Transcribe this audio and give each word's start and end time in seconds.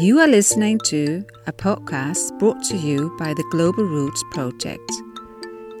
You 0.00 0.20
are 0.20 0.28
listening 0.28 0.78
to 0.84 1.24
a 1.48 1.52
podcast 1.52 2.38
brought 2.38 2.62
to 2.66 2.76
you 2.76 3.12
by 3.18 3.34
the 3.34 3.44
Global 3.50 3.82
Roots 3.82 4.22
Project. 4.30 4.92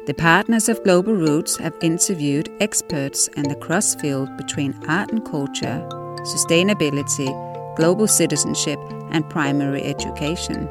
The 0.06 0.14
partners 0.14 0.68
of 0.68 0.82
Global 0.82 1.14
Roots 1.14 1.56
have 1.58 1.76
interviewed 1.82 2.48
experts 2.60 3.28
in 3.36 3.44
the 3.44 3.54
crossfield 3.54 4.36
between 4.36 4.74
art 4.88 5.12
and 5.12 5.24
culture, 5.24 5.86
sustainability, 6.22 7.28
global 7.76 8.08
citizenship, 8.08 8.80
and 9.12 9.28
primary 9.30 9.84
education. 9.84 10.68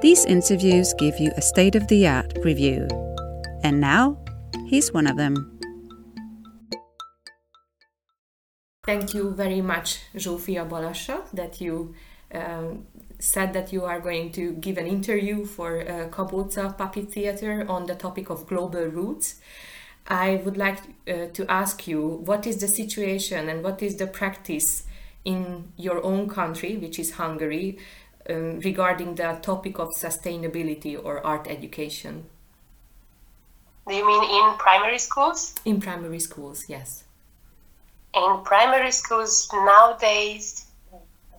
These 0.00 0.24
interviews 0.24 0.94
give 0.98 1.20
you 1.20 1.30
a 1.36 1.42
state 1.42 1.74
of 1.74 1.86
the 1.88 2.06
art 2.06 2.32
review. 2.42 2.88
And 3.62 3.80
now, 3.80 4.16
here's 4.66 4.92
one 4.92 5.06
of 5.06 5.18
them. 5.18 5.60
Thank 8.92 9.14
you 9.14 9.30
very 9.30 9.62
much, 9.62 10.00
Zsófia 10.14 10.68
Balassa, 10.68 11.22
that 11.32 11.62
you 11.62 11.94
um, 12.34 12.84
said 13.18 13.54
that 13.54 13.72
you 13.72 13.86
are 13.86 13.98
going 13.98 14.32
to 14.32 14.52
give 14.66 14.76
an 14.76 14.86
interview 14.86 15.46
for 15.46 15.80
uh, 15.80 16.08
Kabóca 16.10 16.76
Puppet 16.76 17.10
Theatre 17.10 17.64
on 17.70 17.86
the 17.86 17.94
topic 17.94 18.28
of 18.28 18.46
global 18.46 18.84
roots. 18.84 19.36
I 20.06 20.42
would 20.44 20.58
like 20.58 20.80
uh, 21.08 21.28
to 21.32 21.46
ask 21.50 21.88
you 21.88 22.06
what 22.26 22.46
is 22.46 22.58
the 22.58 22.68
situation 22.68 23.48
and 23.48 23.64
what 23.64 23.82
is 23.82 23.96
the 23.96 24.06
practice 24.06 24.82
in 25.24 25.72
your 25.78 26.04
own 26.04 26.28
country, 26.28 26.76
which 26.76 26.98
is 26.98 27.12
Hungary, 27.12 27.78
um, 28.28 28.60
regarding 28.60 29.14
the 29.14 29.38
topic 29.40 29.78
of 29.78 29.88
sustainability 29.98 31.02
or 31.02 31.26
art 31.26 31.46
education? 31.48 32.26
Do 33.88 33.94
you 33.94 34.06
mean 34.06 34.22
in 34.22 34.58
primary 34.58 34.98
schools? 34.98 35.54
In 35.64 35.80
primary 35.80 36.20
schools, 36.20 36.66
yes. 36.68 37.04
In 38.14 38.42
primary 38.44 38.92
schools 38.92 39.48
nowadays, 39.52 40.66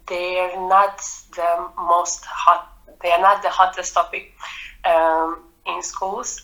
they're 0.07 0.55
not 0.57 0.97
the 1.35 1.67
most 1.77 2.25
hot. 2.25 2.69
They 3.01 3.11
are 3.11 3.21
not 3.21 3.43
the 3.43 3.49
hottest 3.49 3.93
topic 3.93 4.33
um, 4.85 5.43
in 5.67 5.83
schools. 5.83 6.41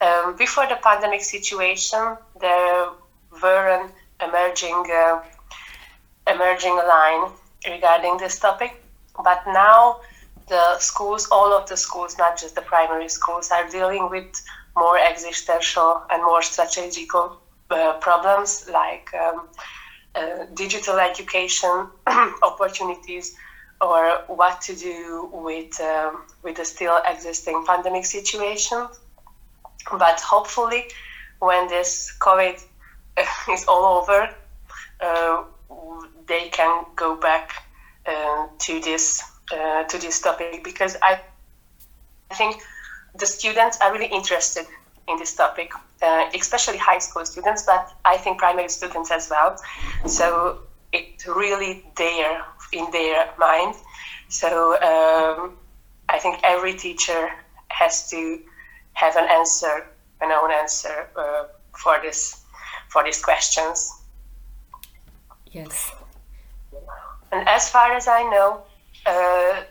Um, 0.00 0.36
before 0.36 0.66
the 0.66 0.76
pandemic 0.82 1.22
situation, 1.22 2.16
there 2.40 2.88
were 3.42 3.68
an 3.68 3.90
emerging 4.22 4.84
uh, 4.92 5.22
emerging 6.26 6.76
line 6.76 7.32
regarding 7.66 8.18
this 8.18 8.38
topic, 8.38 8.82
but 9.24 9.42
now 9.46 10.00
the 10.48 10.78
schools, 10.78 11.28
all 11.30 11.52
of 11.52 11.68
the 11.68 11.76
schools, 11.76 12.18
not 12.18 12.38
just 12.38 12.54
the 12.54 12.62
primary 12.62 13.08
schools, 13.08 13.50
are 13.50 13.68
dealing 13.70 14.10
with 14.10 14.30
more 14.76 14.98
existential 14.98 16.02
and 16.10 16.22
more 16.22 16.42
strategical 16.42 17.40
uh, 17.70 17.94
problems 18.00 18.68
like 18.72 19.12
um, 19.14 19.48
uh, 20.14 20.46
digital 20.54 20.98
education 20.98 21.86
opportunities 22.42 23.36
or 23.80 24.22
what 24.26 24.60
to 24.60 24.74
do 24.74 25.28
with 25.32 25.80
um, 25.80 26.24
with 26.42 26.56
the 26.56 26.64
still 26.64 26.98
existing 27.06 27.64
pandemic 27.66 28.04
situation. 28.04 28.86
But 29.90 30.20
hopefully, 30.20 30.84
when 31.38 31.68
this 31.68 32.14
COVID 32.20 32.62
is 33.50 33.64
all 33.66 34.02
over, 34.02 34.28
uh, 35.00 35.44
they 36.26 36.48
can 36.48 36.84
go 36.96 37.16
back 37.16 37.52
uh, 38.06 38.48
to 38.58 38.80
this 38.80 39.22
uh, 39.52 39.84
to 39.84 39.98
this 39.98 40.20
topic 40.20 40.62
because 40.64 40.96
I 41.02 41.20
think 42.34 42.62
the 43.18 43.26
students 43.26 43.78
are 43.80 43.92
really 43.92 44.06
interested 44.06 44.66
in 45.08 45.18
this 45.18 45.34
topic, 45.34 45.72
uh, 46.02 46.30
especially 46.34 46.78
high 46.78 46.98
school 46.98 47.24
students, 47.24 47.62
but 47.64 47.92
I 48.04 48.16
think 48.16 48.38
primary 48.38 48.68
students 48.68 49.10
as 49.10 49.28
well. 49.30 49.56
So 50.06 50.60
it's 50.92 51.26
really 51.26 51.84
there 51.96 52.44
in 52.72 52.90
their 52.90 53.28
mind. 53.38 53.74
So 54.28 54.74
um, 54.74 55.56
I 56.08 56.18
think 56.18 56.40
every 56.42 56.74
teacher 56.74 57.30
has 57.68 58.08
to 58.10 58.40
have 58.92 59.16
an 59.16 59.28
answer, 59.30 59.86
an 60.20 60.32
own 60.32 60.52
answer 60.52 61.08
uh, 61.16 61.44
for 61.76 62.00
this 62.02 62.42
for 62.88 63.04
these 63.04 63.22
questions. 63.22 63.92
Yes. 65.52 65.92
And 67.32 67.48
as 67.48 67.70
far 67.70 67.92
as 67.92 68.08
I 68.08 68.22
know, 68.22 68.62
uh, 69.06 69.62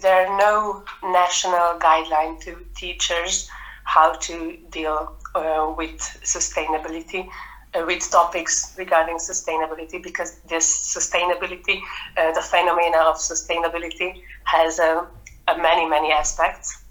there 0.00 0.26
are 0.26 0.38
no 0.38 0.84
national 1.02 1.78
guideline 1.78 2.40
to 2.40 2.56
teachers 2.76 3.50
how 3.84 4.12
to 4.14 4.56
deal 4.70 5.16
with 5.34 6.00
sustainability, 6.24 7.28
uh, 7.74 7.84
with 7.86 8.10
topics 8.10 8.74
regarding 8.78 9.16
sustainability, 9.16 10.02
because 10.02 10.40
this 10.48 10.66
sustainability, 10.96 11.80
uh, 12.16 12.32
the 12.32 12.42
phenomena 12.42 12.98
of 12.98 13.16
sustainability, 13.16 14.22
has 14.44 14.80
uh, 14.80 15.04
many, 15.58 15.88
many 15.88 16.12
aspects. 16.12 16.82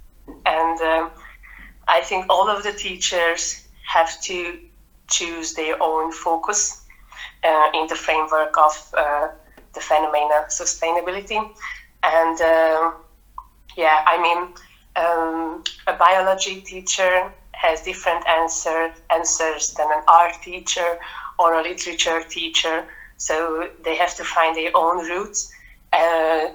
And 0.45 0.79
um, 0.81 1.11
I 1.87 2.01
think 2.01 2.25
all 2.29 2.49
of 2.49 2.63
the 2.63 2.71
teachers 2.71 3.67
have 3.87 4.21
to 4.21 4.59
choose 5.09 5.53
their 5.53 5.81
own 5.81 6.11
focus 6.11 6.85
uh, 7.43 7.71
in 7.73 7.87
the 7.87 7.95
framework 7.95 8.55
of 8.57 8.93
uh, 8.95 9.29
the 9.73 9.79
phenomena 9.79 10.45
sustainability. 10.49 11.37
And 12.03 12.41
um, 12.41 12.95
yeah, 13.75 14.03
I 14.05 14.21
mean, 14.21 14.53
um, 14.95 15.63
a 15.87 15.93
biology 15.97 16.61
teacher 16.61 17.31
has 17.65 17.81
different 17.81 18.25
answer, 18.27 18.93
answers 19.09 19.73
than 19.77 19.87
an 19.91 20.03
art 20.07 20.35
teacher 20.41 20.97
or 21.37 21.59
a 21.59 21.61
literature 21.61 22.21
teacher. 22.23 22.85
So 23.17 23.69
they 23.83 23.95
have 23.95 24.15
to 24.15 24.23
find 24.23 24.55
their 24.55 24.71
own 24.75 24.97
routes 25.09 25.51
uh, 25.91 26.49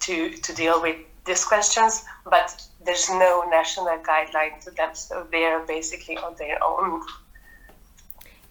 to, 0.00 0.30
to 0.30 0.52
deal 0.54 0.82
with 0.82 0.96
these 1.24 1.44
questions, 1.44 2.04
but 2.24 2.48
there's 2.84 3.08
no 3.08 3.44
national 3.48 3.86
guideline 3.98 4.60
to 4.64 4.70
them, 4.72 4.90
so 4.94 5.26
they 5.30 5.44
are 5.44 5.60
basically 5.60 6.16
on 6.16 6.34
their 6.36 6.58
own. 6.62 7.02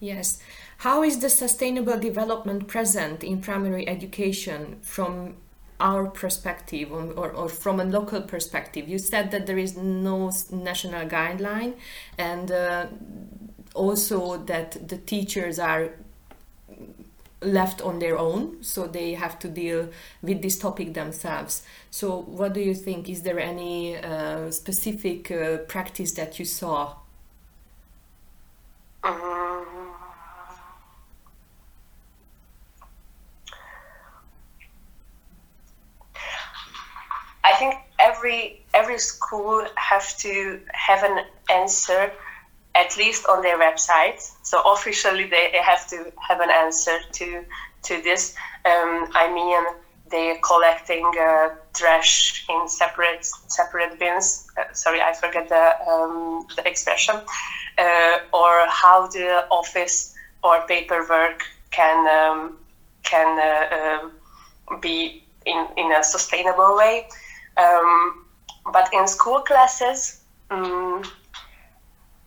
Yes. 0.00 0.40
How 0.78 1.02
is 1.02 1.18
the 1.18 1.28
sustainable 1.28 1.98
development 1.98 2.66
present 2.66 3.22
in 3.22 3.40
primary 3.40 3.86
education 3.86 4.78
from 4.82 5.36
our 5.82 6.06
perspective 6.06 6.92
or, 6.92 7.30
or, 7.32 7.48
from 7.48 7.80
a 7.80 7.84
local 7.84 8.22
perspective. 8.22 8.88
You 8.88 8.98
said 8.98 9.32
that 9.32 9.46
there 9.46 9.58
is 9.58 9.76
no 9.76 10.30
national 10.50 11.08
guideline 11.08 11.74
and 12.16 12.50
uh, 12.52 12.86
also 13.74 14.36
that 14.44 14.88
the 14.88 14.96
teachers 14.96 15.58
are 15.58 15.90
left 17.40 17.82
on 17.82 17.98
their 17.98 18.16
own 18.16 18.62
so 18.62 18.86
they 18.86 19.14
have 19.14 19.36
to 19.40 19.48
deal 19.48 19.88
with 20.22 20.40
this 20.40 20.56
topic 20.58 20.94
themselves. 20.94 21.62
So 21.90 22.20
what 22.20 22.52
do 22.52 22.60
you 22.60 22.74
think? 22.74 23.08
Is 23.08 23.22
there 23.22 23.40
any 23.40 23.96
uh, 23.96 24.52
specific 24.52 25.30
uh, 25.32 25.58
practice 25.68 26.12
that 26.12 26.38
you 26.38 26.44
saw? 26.44 26.94
Um, 29.04 29.66
I 37.44 37.54
think 37.58 37.74
every 38.82 38.98
school 38.98 39.64
have 39.76 40.16
to 40.18 40.60
have 40.72 41.02
an 41.04 41.24
answer 41.50 42.12
at 42.74 42.96
least 42.96 43.26
on 43.26 43.42
their 43.42 43.58
website. 43.58 44.20
So 44.42 44.62
officially 44.72 45.26
they 45.28 45.50
have 45.62 45.88
to 45.90 46.12
have 46.28 46.40
an 46.40 46.50
answer 46.50 46.98
to 47.12 47.44
to 47.82 48.02
this. 48.02 48.34
Um, 48.64 49.08
I 49.14 49.32
mean, 49.32 49.64
they're 50.10 50.38
collecting 50.38 51.04
uh, 51.20 51.48
trash 51.74 52.44
in 52.48 52.68
separate 52.68 53.26
separate 53.48 53.98
bins. 53.98 54.46
Uh, 54.58 54.72
sorry, 54.72 55.00
I 55.00 55.12
forget 55.12 55.48
the 55.48 55.66
um, 55.90 56.46
the 56.56 56.66
expression. 56.68 57.16
Uh, 57.78 58.16
or 58.32 58.66
how 58.68 59.06
the 59.06 59.46
office 59.50 60.14
or 60.44 60.66
paperwork 60.66 61.42
can 61.70 61.98
um, 62.18 62.58
can 63.02 63.30
uh, 63.38 63.76
um, 63.78 64.80
be 64.80 65.24
in 65.46 65.66
in 65.76 65.92
a 65.92 66.02
sustainable 66.04 66.76
way. 66.76 67.08
Um, 67.56 68.21
but 68.70 68.92
in 68.92 69.06
school 69.06 69.40
classes, 69.40 70.20
um, 70.50 71.02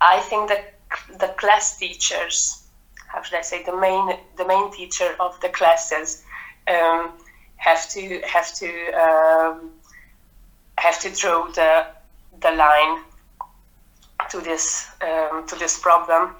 I 0.02 0.20
think 0.20 0.50
that 0.50 0.74
the 1.20 1.28
class 1.38 1.78
teachers, 1.78 2.68
how 3.08 3.22
should 3.22 3.38
I 3.38 3.42
say, 3.42 3.64
the 3.64 3.76
main 3.76 4.18
the 4.38 4.46
main 4.46 4.72
teacher 4.72 5.16
of 5.20 5.40
the 5.42 5.50
classes, 5.50 6.24
um, 6.68 7.14
have 7.58 7.90
to 7.92 8.22
have 8.26 8.54
to 8.56 8.70
um, 8.94 9.72
have 10.78 11.00
to 11.02 11.10
draw 11.10 11.48
the 11.52 11.88
the 12.42 12.52
line 12.52 13.04
to 14.30 14.42
this 14.42 14.88
um, 15.02 15.46
to 15.48 15.56
this 15.56 15.80
problem 15.80 16.36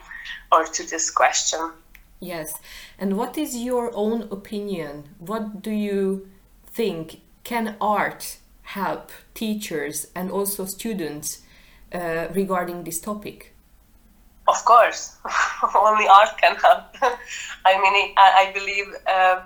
or 0.52 0.66
to 0.66 0.84
this 0.84 1.10
question. 1.10 1.72
Yes, 2.20 2.54
and 2.98 3.18
what 3.18 3.38
is 3.38 3.56
your 3.56 3.92
own 3.94 4.24
opinion? 4.32 5.10
What 5.20 5.62
do 5.62 5.72
you 5.72 6.30
think? 6.66 7.22
Can 7.44 7.76
art 7.80 8.38
help 8.76 9.12
teachers 9.34 10.08
and 10.16 10.30
also 10.32 10.66
students 10.66 11.42
uh, 11.94 12.28
regarding 12.34 12.84
this 12.84 13.00
topic? 13.00 13.56
of 14.48 14.64
course, 14.66 15.18
only 15.76 16.08
art 16.08 16.38
can 16.42 16.56
help. 16.56 16.96
I 17.66 17.80
mean, 17.82 18.14
I, 18.18 18.52
believe. 18.54 18.88
Uh, 19.08 19.42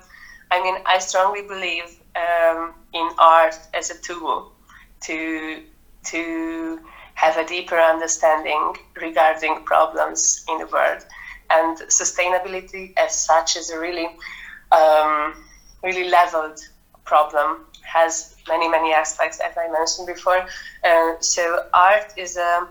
I 0.52 0.62
mean, 0.62 0.76
I 0.86 1.00
strongly 1.00 1.44
believe 1.44 2.00
um, 2.16 2.74
in 2.94 3.10
art 3.18 3.58
as 3.74 3.92
a 3.92 4.02
tool 4.02 4.52
to 5.02 5.64
to 6.06 6.80
have 7.16 7.38
a 7.38 7.46
deeper 7.46 7.78
understanding 7.78 8.76
regarding 9.02 9.64
problems 9.64 10.44
in 10.50 10.58
the 10.58 10.68
world, 10.68 11.06
and 11.50 11.78
sustainability 11.88 12.94
as 12.98 13.18
such 13.18 13.56
is 13.56 13.70
a 13.70 13.80
really 13.80 14.08
um, 14.72 15.34
really 15.84 16.10
leveled 16.10 16.60
problem. 17.06 17.66
Has 17.98 18.36
many 18.48 18.68
many 18.70 18.94
aspects, 18.94 19.40
as 19.40 19.54
I 19.58 19.68
mentioned 19.72 20.08
before. 20.08 20.42
Uh, 20.84 21.14
so 21.20 21.44
art 21.74 22.14
is 22.18 22.38
a 22.38 22.68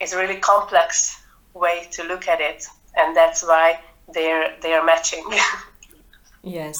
is 0.00 0.12
a 0.12 0.18
really 0.18 0.40
complex 0.40 1.20
way 1.54 1.88
to 1.92 2.04
look 2.04 2.28
at 2.28 2.40
it, 2.40 2.66
and 2.96 3.16
that's 3.16 3.42
why 3.42 3.80
they're 4.14 4.56
they're 4.62 4.84
matching. 4.84 5.24
yes, 6.42 6.78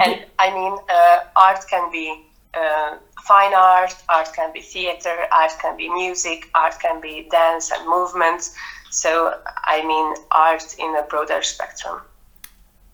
and 0.00 0.24
I 0.38 0.50
mean, 0.52 0.74
uh, 0.88 1.18
art 1.36 1.64
can 1.70 1.90
be 1.92 2.24
uh, 2.54 2.96
fine 3.22 3.54
art, 3.54 3.94
art 4.08 4.32
can 4.34 4.52
be 4.52 4.60
theater, 4.60 5.16
art 5.32 5.52
can 5.60 5.76
be 5.76 5.88
music, 5.88 6.48
art 6.54 6.78
can 6.80 7.00
be 7.00 7.28
dance 7.30 7.70
and 7.70 7.88
movement. 7.88 8.50
So 8.90 9.34
I 9.64 9.84
mean, 9.86 10.14
art 10.30 10.74
in 10.78 10.96
a 10.96 11.02
broader 11.02 11.42
spectrum. 11.42 12.00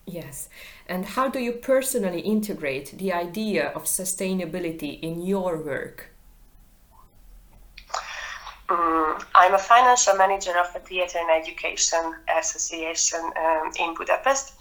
Yes. 0.06 0.49
And 0.87 1.04
how 1.04 1.28
do 1.28 1.38
you 1.38 1.52
personally 1.52 2.20
integrate 2.20 2.99
the 2.99 3.12
idea 3.12 3.69
of 3.69 3.84
sustainability 3.84 5.00
in 5.00 5.22
your 5.22 5.56
work? 5.56 6.10
Um, 8.69 9.19
I'm 9.34 9.54
a 9.54 9.58
financial 9.58 10.14
manager 10.16 10.52
of 10.58 10.75
a 10.75 10.78
theater 10.81 11.19
and 11.19 11.31
education 11.31 12.14
association 12.38 13.20
um, 13.37 13.70
in 13.78 13.94
Budapest. 13.94 14.54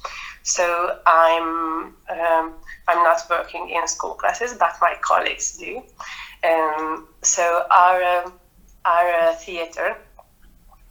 So 0.43 0.97
I'm 1.05 1.93
um, 2.09 2.53
I'm 2.87 3.03
not 3.03 3.21
working 3.29 3.69
in 3.69 3.87
school 3.87 4.15
classes, 4.15 4.55
but 4.59 4.73
my 4.81 4.95
colleagues 5.01 5.57
do. 5.57 5.81
Um, 6.43 7.07
so 7.21 7.63
our 7.69 8.03
um, 8.03 8.33
our 8.85 9.09
uh, 9.21 9.35
theater 9.35 9.97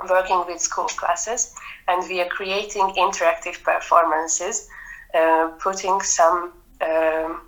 working 0.08 0.44
with 0.46 0.60
school 0.60 0.86
classes, 0.86 1.54
and 1.88 2.08
we 2.08 2.20
are 2.20 2.28
creating 2.28 2.94
interactive 2.96 3.62
performances, 3.62 4.68
uh, 5.14 5.48
putting 5.58 6.00
some 6.00 6.52
um, 6.80 7.42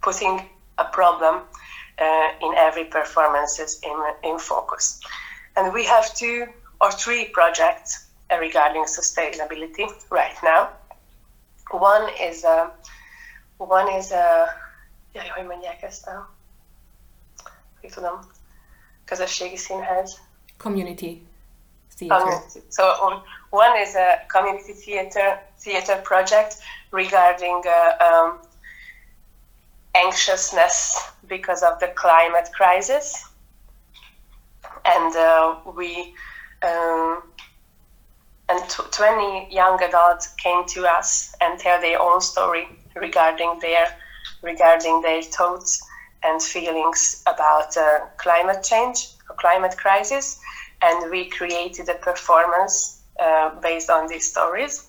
putting 0.00 0.42
a 0.78 0.84
problem 0.84 1.42
uh, 1.98 2.28
in 2.40 2.54
every 2.56 2.84
performances 2.84 3.80
in, 3.82 4.30
in 4.30 4.38
focus. 4.38 5.00
And 5.56 5.72
we 5.72 5.84
have 5.84 6.14
two 6.14 6.46
or 6.80 6.90
three 6.90 7.26
projects 7.26 8.06
regarding 8.30 8.84
sustainability 8.84 9.86
right 10.10 10.36
now. 10.42 10.70
One 11.70 12.08
is 12.20 12.44
a, 12.44 12.72
one 13.58 13.88
is 13.88 14.10
a, 14.12 14.48
jaj, 15.12 15.28
hogy 15.28 15.46
mondják 15.46 15.82
ezt 15.82 16.06
a. 16.06 16.32
Community 20.58 21.26
theater. 21.96 22.40
So 22.68 22.92
um, 23.02 23.22
one 23.50 23.76
is 23.78 23.94
a 23.94 24.20
community 24.28 24.72
theater 24.72 25.38
theater 25.58 25.96
project 26.04 26.56
regarding 26.90 27.62
uh, 27.66 28.04
um, 28.04 28.38
anxiousness 29.94 30.98
because 31.28 31.62
of 31.62 31.78
the 31.80 31.88
climate 31.88 32.48
crisis. 32.52 33.28
And 34.84 35.16
uh, 35.16 35.56
we, 35.76 36.14
um, 36.62 37.22
and 38.48 38.60
t- 38.68 38.82
20 38.90 39.54
young 39.54 39.82
adults 39.82 40.28
came 40.34 40.66
to 40.68 40.86
us 40.86 41.34
and 41.40 41.58
tell 41.58 41.80
their 41.80 42.00
own 42.00 42.20
story 42.20 42.68
regarding 42.94 43.58
their, 43.60 43.86
regarding 44.42 45.00
their 45.00 45.22
thoughts 45.22 45.82
and 46.22 46.42
feelings 46.42 47.22
about 47.26 47.76
uh, 47.76 48.00
climate 48.18 48.62
change, 48.62 49.08
or 49.28 49.36
climate 49.36 49.76
crisis. 49.76 50.38
And 50.84 51.10
we 51.10 51.30
created 51.38 51.88
a 51.88 51.94
performance 51.94 53.02
uh, 53.18 53.58
based 53.60 53.90
on 53.90 54.08
these 54.08 54.30
stories. 54.30 54.86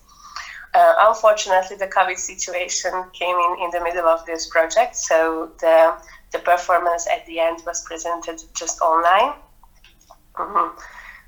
Uh, 0.73 0.93
unfortunately, 1.07 1.77
the 1.77 1.87
COVID 1.87 2.17
situation 2.17 2.91
came 3.13 3.37
in 3.45 3.63
in 3.63 3.69
the 3.71 3.81
middle 3.81 4.07
of 4.07 4.25
this 4.25 4.49
project, 4.49 4.95
so 4.95 5.51
the 5.61 5.95
the 6.33 6.39
performance 6.39 7.07
at 7.07 7.25
the 7.27 7.39
end 7.39 7.63
was 7.65 7.85
presented 7.85 8.41
just 8.53 8.81
online. 8.81 9.33
Mm-hmm. 10.33 10.77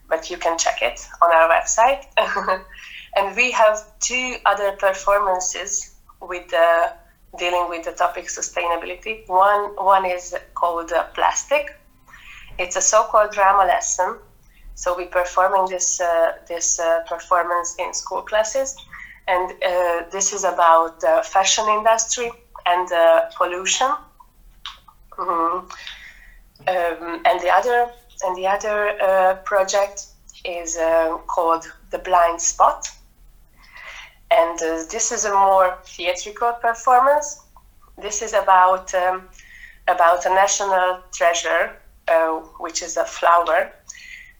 But 0.09 0.29
you 0.29 0.37
can 0.37 0.57
check 0.57 0.81
it 0.81 0.99
on 1.21 1.31
our 1.31 1.47
website. 1.49 2.03
and 3.15 3.35
we 3.35 3.51
have 3.51 3.77
two 3.99 4.35
other 4.45 4.71
performances 4.73 5.95
with 6.21 6.49
the 6.49 6.93
dealing 7.37 7.69
with 7.69 7.85
the 7.85 7.91
topic 7.91 8.25
sustainability. 8.25 9.27
One 9.27 9.75
one 9.75 10.05
is 10.05 10.35
called 10.55 10.91
uh, 10.91 11.03
plastic. 11.13 11.79
It's 12.57 12.75
a 12.75 12.81
so-called 12.81 13.31
drama 13.31 13.65
lesson. 13.65 14.17
So 14.77 14.95
we're 14.95 15.07
performing 15.07 15.65
this 15.69 16.00
uh, 16.00 16.33
this 16.47 16.79
uh, 16.79 17.00
performance 17.09 17.75
in 17.79 17.95
school 17.95 18.21
classes 18.21 18.77
and 19.27 19.51
uh, 19.51 20.03
this 20.12 20.33
is 20.33 20.44
about 20.44 21.01
the 21.01 21.24
fashion 21.25 21.65
industry 21.68 22.31
and 22.68 22.88
pollution. 23.35 23.91
Mm-hmm. 25.18 25.57
Um, 26.68 27.21
and 27.25 27.39
the 27.39 27.50
other 27.50 27.89
and 28.24 28.38
the 28.38 28.45
other 28.45 29.01
uh, 29.01 29.35
project 29.45 30.06
is 30.45 30.77
uh, 30.77 31.18
called 31.25 31.65
the 31.89 31.97
Blind 31.97 32.39
Spot, 32.39 32.88
and 34.30 34.62
uh, 34.62 34.83
this 34.91 35.12
is 35.12 35.25
a 35.25 35.31
more 35.31 35.77
theatrical 35.85 36.53
performance. 36.62 37.41
This 37.97 38.21
is 38.21 38.33
about 38.33 38.94
um, 38.94 39.23
about 39.88 40.25
a 40.27 40.30
national 40.30 41.00
treasure, 41.12 41.75
which 42.59 42.83
is 42.83 42.97
a 42.97 43.06
flower, 43.06 43.71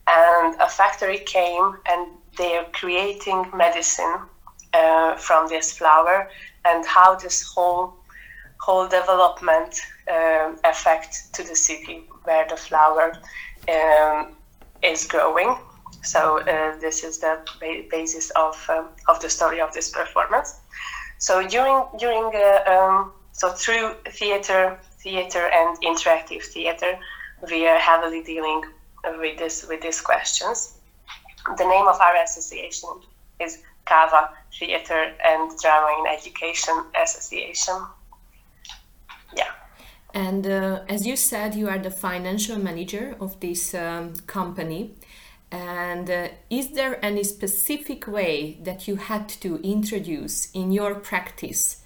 and 0.08 0.56
a 0.60 0.70
factory 0.70 1.20
came 1.20 1.78
and 1.90 2.08
they 2.38 2.56
are 2.58 2.66
creating 2.72 3.46
medicine 3.54 4.20
uh, 4.74 5.16
from 5.16 5.48
this 5.50 5.78
flower 5.78 6.30
and 6.66 6.86
how 6.86 7.16
this 7.16 7.44
whole 7.44 7.94
whole 8.60 8.88
development 8.88 9.80
um, 10.12 10.58
to 11.34 11.44
the 11.44 11.56
city 11.56 12.04
where 12.24 12.46
the 12.50 12.58
flower 12.58 13.14
um, 13.70 14.36
is 14.84 15.06
growing. 15.06 15.56
So 16.04 16.40
uh, 16.40 16.78
this 16.80 17.04
is 17.04 17.20
the 17.20 17.40
ba- 17.60 17.84
basis 17.90 18.30
of 18.32 18.56
um, 18.70 18.90
of 19.08 19.20
the 19.22 19.30
story 19.30 19.62
of 19.62 19.74
this 19.74 19.90
performance. 19.90 20.60
So 21.18 21.48
during 21.48 21.84
during 22.00 22.32
uh, 22.36 22.72
um, 22.74 23.12
so 23.32 23.52
through 23.52 23.96
theater 24.10 24.80
theater 25.00 25.50
and 25.54 25.78
interactive 25.82 26.44
theater, 26.44 26.98
we 27.52 27.68
are 27.68 27.80
heavily 27.80 28.24
dealing 28.24 28.64
with 29.20 29.38
this 29.38 29.66
with 29.68 29.82
these 29.82 30.02
questions. 30.02 30.74
The 31.58 31.66
name 31.66 31.88
of 31.88 32.00
our 32.00 32.16
association 32.24 32.90
is 33.40 33.60
Káva 33.86 34.30
Theatre 34.58 35.14
and 35.24 35.52
Drama 35.60 35.90
in 36.00 36.18
Education 36.18 36.84
Association. 37.02 37.78
Yeah. 39.36 39.52
And 40.14 40.46
uh, 40.46 40.84
as 40.90 41.06
you 41.06 41.16
said, 41.16 41.56
you 41.56 41.70
are 41.70 41.80
the 41.80 41.92
financial 41.92 42.58
manager 42.58 43.16
of 43.20 43.40
this 43.40 43.74
um, 43.74 44.14
company. 44.26 44.96
And 45.52 46.10
uh, 46.10 46.28
is 46.50 46.72
there 46.72 47.04
any 47.06 47.24
specific 47.24 48.08
way 48.08 48.58
that 48.64 48.88
you 48.88 48.98
had 48.98 49.30
to 49.42 49.62
introduce 49.64 50.52
in 50.52 50.72
your 50.72 50.96
practice 50.96 51.84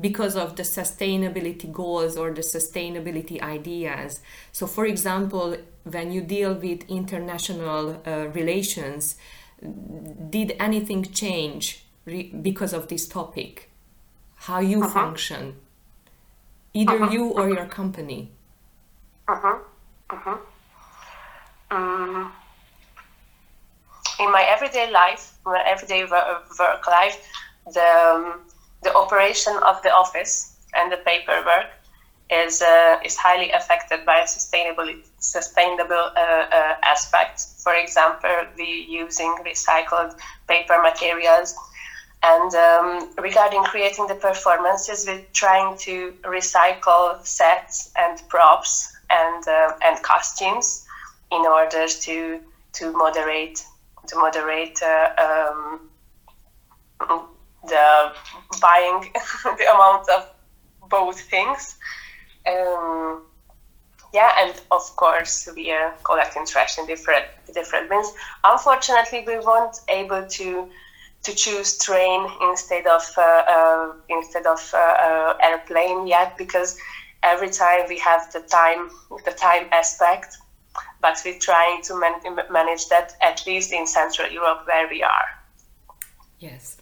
because 0.00 0.36
of 0.36 0.56
the 0.56 0.62
sustainability 0.62 1.70
goals 1.72 2.16
or 2.16 2.30
the 2.32 2.42
sustainability 2.42 3.40
ideas? 3.40 4.20
So, 4.52 4.66
for 4.66 4.86
example, 4.86 5.56
when 5.84 6.12
you 6.12 6.20
deal 6.20 6.54
with 6.54 6.88
international 6.88 8.00
uh, 8.06 8.28
relations, 8.28 9.16
did 10.30 10.56
anything 10.60 11.04
change 11.04 11.84
re- 12.04 12.32
because 12.42 12.72
of 12.72 12.88
this 12.88 13.08
topic? 13.08 13.70
How 14.36 14.60
you 14.60 14.82
uh-huh. 14.82 14.92
function, 14.92 15.56
either 16.72 17.02
uh-huh. 17.02 17.12
you 17.12 17.24
or 17.30 17.48
your 17.48 17.66
company? 17.66 18.30
Uh-huh. 19.26 19.58
Uh-huh. 20.10 20.36
Um, 21.70 22.32
in 24.20 24.32
my 24.32 24.42
everyday 24.42 24.90
life, 24.90 25.38
my 25.44 25.62
everyday 25.66 26.04
work 26.04 26.86
life, 26.86 27.26
the 27.72 27.80
um, 27.80 28.40
the 28.82 28.94
operation 28.94 29.56
of 29.66 29.82
the 29.82 29.92
office 29.92 30.56
and 30.74 30.92
the 30.92 30.98
paperwork 30.98 31.70
is 32.30 32.60
uh, 32.60 32.98
is 33.04 33.16
highly 33.16 33.50
affected 33.52 34.04
by 34.04 34.20
sustainability 34.20 35.02
sustainable 35.18 36.10
uh, 36.16 36.20
uh, 36.20 36.74
aspects. 36.84 37.62
For 37.62 37.74
example, 37.74 38.36
we 38.56 38.86
using 38.88 39.34
recycled 39.44 40.16
paper 40.46 40.80
materials. 40.82 41.54
And 42.20 42.52
um, 42.54 43.14
regarding 43.16 43.62
creating 43.62 44.08
the 44.08 44.16
performances, 44.16 45.06
we're 45.06 45.24
trying 45.32 45.78
to 45.78 46.14
recycle 46.24 47.24
sets 47.24 47.92
and 47.96 48.20
props 48.28 48.92
and 49.08 49.46
uh, 49.46 49.72
and 49.84 50.02
costumes 50.02 50.84
in 51.30 51.42
order 51.42 51.86
to 51.86 52.40
to 52.72 52.92
moderate 52.92 53.64
to 54.08 54.16
moderate 54.16 54.82
uh, 54.82 55.50
um, 57.00 57.28
the 57.68 58.12
buying 58.60 59.12
the 59.58 59.74
amount 59.74 60.08
of 60.08 60.30
both 60.88 61.20
things. 61.20 61.76
Um, 62.46 63.22
yeah, 64.12 64.32
and 64.38 64.54
of 64.70 64.96
course 64.96 65.48
we 65.54 65.70
are 65.70 65.92
collecting 66.02 66.46
trash 66.46 66.78
in 66.78 66.86
different 66.86 67.26
different 67.52 67.90
bins. 67.90 68.12
Unfortunately, 68.44 69.24
we 69.26 69.38
weren't 69.38 69.80
able 69.88 70.26
to 70.26 70.68
to 71.24 71.34
choose 71.34 71.78
train 71.78 72.26
instead 72.42 72.86
of 72.86 73.02
uh, 73.18 73.20
uh, 73.20 73.92
instead 74.08 74.46
of 74.46 74.60
uh, 74.72 74.78
uh, 74.78 75.36
airplane 75.42 76.06
yet 76.06 76.38
because 76.38 76.78
every 77.22 77.50
time 77.50 77.80
we 77.88 77.98
have 77.98 78.32
the 78.32 78.40
time 78.40 78.90
the 79.24 79.32
time 79.32 79.68
aspect, 79.72 80.38
but 81.02 81.20
we're 81.24 81.38
trying 81.38 81.82
to 81.82 81.98
man- 81.98 82.46
manage 82.50 82.88
that 82.88 83.12
at 83.20 83.44
least 83.46 83.72
in 83.72 83.86
Central 83.86 84.30
Europe 84.30 84.66
where 84.66 84.88
we 84.88 85.02
are. 85.02 85.28
Yes. 86.38 86.78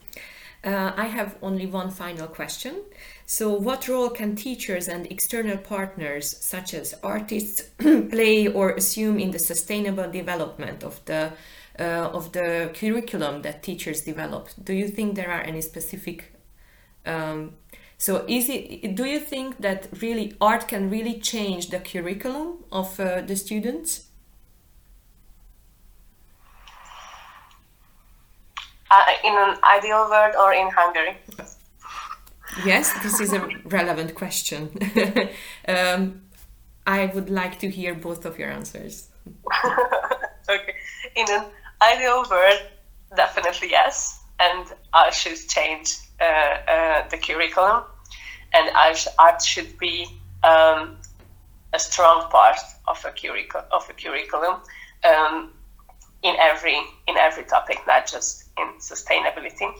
Uh, 0.64 0.92
I 0.96 1.04
have 1.06 1.36
only 1.42 1.66
one 1.66 1.90
final 1.90 2.26
question. 2.26 2.82
So, 3.26 3.52
what 3.52 3.88
role 3.88 4.10
can 4.10 4.36
teachers 4.36 4.88
and 4.88 5.06
external 5.06 5.58
partners, 5.58 6.36
such 6.40 6.74
as 6.74 6.94
artists, 7.02 7.62
play 7.78 8.48
or 8.48 8.70
assume 8.70 9.18
in 9.18 9.30
the 9.30 9.38
sustainable 9.38 10.10
development 10.10 10.82
of 10.82 11.04
the 11.04 11.32
uh, 11.78 12.10
of 12.12 12.32
the 12.32 12.70
curriculum 12.74 13.42
that 13.42 13.62
teachers 13.62 14.00
develop? 14.00 14.48
Do 14.62 14.72
you 14.72 14.88
think 14.88 15.14
there 15.14 15.30
are 15.30 15.42
any 15.42 15.60
specific? 15.60 16.32
Um, 17.04 17.54
so, 17.98 18.24
is 18.28 18.48
it? 18.48 18.96
Do 18.96 19.04
you 19.04 19.20
think 19.20 19.58
that 19.58 19.88
really 20.00 20.34
art 20.40 20.68
can 20.68 20.90
really 20.90 21.20
change 21.20 21.70
the 21.70 21.78
curriculum 21.78 22.64
of 22.72 22.98
uh, 22.98 23.20
the 23.20 23.36
students? 23.36 24.05
Uh, 28.90 29.04
in 29.24 29.34
an 29.34 29.56
ideal 29.64 30.08
world 30.08 30.34
or 30.40 30.52
in 30.52 30.70
Hungary? 30.70 31.16
Yes, 32.64 32.92
this 33.02 33.20
is 33.20 33.32
a 33.32 33.48
relevant 33.64 34.14
question. 34.14 34.70
um, 35.68 36.22
I 36.86 37.06
would 37.06 37.28
like 37.28 37.58
to 37.60 37.68
hear 37.68 37.94
both 37.94 38.24
of 38.24 38.38
your 38.38 38.50
answers. 38.50 39.08
okay. 40.48 40.74
In 41.16 41.26
an 41.28 41.46
ideal 41.82 42.24
world, 42.30 42.60
definitely 43.16 43.70
yes. 43.70 44.22
And 44.38 44.66
I 44.92 45.10
should 45.10 45.36
change 45.48 45.96
uh, 46.20 46.24
uh, 46.24 47.08
the 47.08 47.18
curriculum, 47.18 47.84
and 48.52 48.70
art 49.18 49.42
should 49.42 49.76
be 49.78 50.06
um, 50.44 50.96
a 51.72 51.78
strong 51.78 52.30
part 52.30 52.58
of 52.86 53.04
a, 53.04 53.10
curricu- 53.10 53.64
of 53.72 53.88
a 53.90 53.92
curriculum 53.92 54.60
um, 55.04 55.50
in 56.22 56.36
every 56.38 56.76
in 57.08 57.16
every 57.16 57.44
topic, 57.44 57.80
not 57.86 58.06
just 58.06 58.45
in 58.58 58.68
sustainability. 58.78 59.72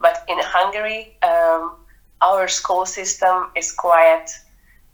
But 0.00 0.24
in 0.28 0.38
Hungary, 0.40 1.16
um, 1.22 1.76
our 2.20 2.48
school 2.48 2.86
system 2.86 3.50
is 3.54 3.72
quite 3.72 4.26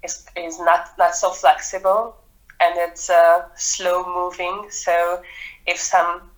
is, 0.03 0.27
is 0.37 0.59
not 0.61 0.91
not 0.99 1.15
so 1.15 1.31
flexible 1.31 2.17
and 2.61 2.75
it's 2.79 3.11
uh, 3.11 3.45
slow 3.57 4.05
moving 4.15 4.67
so 4.71 5.23
if 5.67 5.79
some 5.79 6.31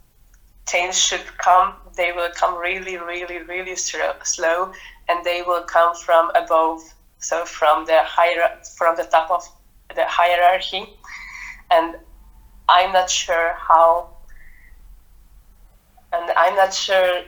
change 0.66 0.94
should 0.94 1.26
come 1.38 1.74
they 1.96 2.12
will 2.12 2.30
come 2.34 2.56
really 2.56 2.96
really 2.96 3.42
really 3.42 3.76
slow 3.76 4.72
and 5.08 5.24
they 5.24 5.42
will 5.42 5.62
come 5.62 5.94
from 5.94 6.30
above 6.34 6.80
so 7.18 7.44
from 7.44 7.84
the 7.86 7.98
higher 8.02 8.58
from 8.76 8.96
the 8.96 9.04
top 9.04 9.30
of 9.30 9.42
the 9.94 10.04
hierarchy 10.06 10.84
and 11.70 11.96
i'm 12.68 12.92
not 12.92 13.08
sure 13.10 13.54
how 13.54 14.08
i'm 16.46 16.56
not 16.56 16.72
sure 16.72 17.22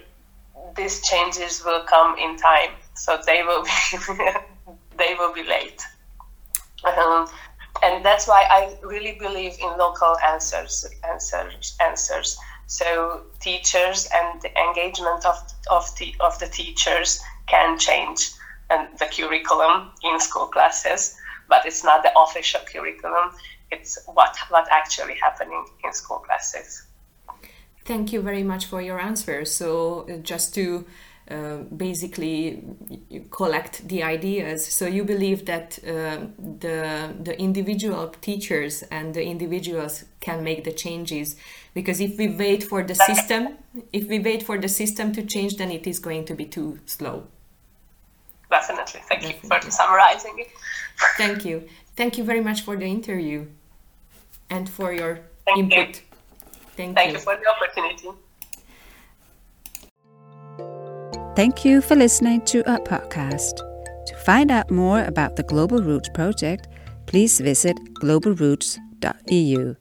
these 0.76 1.02
changes 1.08 1.62
will 1.64 1.82
come 1.84 2.16
in 2.18 2.37
time 2.37 2.70
so 2.94 3.18
they 3.26 3.42
will 3.42 3.64
be 3.64 4.18
they 4.98 5.14
will 5.14 5.32
be 5.32 5.44
late. 5.44 5.82
Um, 6.84 7.28
and 7.82 8.04
that's 8.04 8.26
why 8.26 8.44
I 8.50 8.76
really 8.82 9.16
believe 9.18 9.54
in 9.60 9.78
local 9.78 10.16
answers, 10.18 10.84
answers, 11.08 11.76
answers. 11.80 12.37
So 12.66 13.22
teachers 13.40 14.08
and 14.12 14.42
the 14.42 14.50
engagement 14.58 15.25
of 15.25 15.37
of 15.70 15.96
the 15.98 16.14
of 16.20 16.38
the 16.38 16.48
teachers 16.48 17.20
can 17.46 17.78
change 17.78 18.32
and 18.68 18.88
the 18.98 19.06
curriculum 19.06 19.92
in 20.02 20.20
school 20.20 20.48
classes, 20.48 21.16
but 21.48 21.64
it's 21.64 21.82
not 21.82 22.02
the 22.02 22.12
official 22.18 22.60
curriculum. 22.70 23.30
It's 23.70 23.98
what 24.06 24.37
what 24.50 24.66
actually 24.70 25.14
happening 25.14 25.64
in 25.84 25.92
school 25.92 26.18
classes. 26.18 26.88
Thank 27.88 28.12
you 28.12 28.21
very 28.21 28.42
much 28.42 28.66
for 28.66 28.83
your 28.83 29.00
answer. 29.00 29.47
So 29.47 30.07
uh, 30.11 30.18
just 30.18 30.54
to 30.57 30.85
uh, 31.30 31.57
basically 31.75 32.62
collect 33.30 33.88
the 33.88 34.02
ideas. 34.02 34.66
So 34.66 34.85
you 34.87 35.04
believe 35.04 35.47
that 35.47 35.78
uh, 35.83 36.26
the 36.61 37.14
the 37.28 37.35
individual 37.38 38.09
teachers 38.21 38.83
and 38.90 39.14
the 39.14 39.25
individuals 39.25 40.04
can 40.21 40.45
make 40.45 40.64
the 40.64 40.73
changes 40.73 41.37
because 41.73 41.99
if 42.02 42.18
we 42.18 42.28
wait 42.28 42.62
for 42.62 42.83
the 42.83 42.95
system, 42.95 43.57
if 43.92 44.07
we 44.09 44.18
wait 44.18 44.42
for 44.42 44.59
the 44.59 44.68
system 44.68 45.12
to 45.12 45.23
change, 45.23 45.57
then 45.57 45.71
it 45.71 45.87
is 45.87 45.99
going 45.99 46.26
to 46.26 46.35
be 46.35 46.45
too 46.45 46.78
slow. 46.85 47.26
Definitely. 48.50 49.00
Thank 49.09 49.23
Definitely. 49.23 49.57
you 49.57 49.62
for 49.62 49.71
summarizing 49.71 50.35
it. 50.38 50.50
Thank 51.16 51.45
you. 51.47 51.57
Thank 51.97 52.18
you 52.18 52.25
very 52.25 52.42
much 52.42 52.61
for 52.66 52.76
the 52.76 52.87
interview 52.87 53.47
and 54.50 54.68
for 54.68 54.92
your 54.92 55.21
Thank 55.47 55.73
input. 55.73 55.97
You. 55.97 56.07
Thank, 56.78 56.94
Thank 56.94 57.11
you. 57.11 57.18
you 57.18 57.25
for 57.25 57.37
the 57.37 57.47
opportunity. 57.50 58.08
Thank 61.35 61.64
you 61.64 61.80
for 61.80 61.97
listening 61.97 62.44
to 62.47 62.62
our 62.70 62.78
podcast. 62.78 63.56
To 64.06 64.14
find 64.25 64.52
out 64.52 64.70
more 64.70 65.02
about 65.02 65.35
the 65.35 65.42
Global 65.42 65.82
Roots 65.82 66.08
Project, 66.14 66.68
please 67.06 67.40
visit 67.40 67.76
globalroots.eu. 68.00 69.75